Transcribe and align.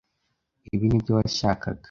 Ibi 0.73 0.83
nibyo 0.87 1.11
washakaga? 1.17 1.79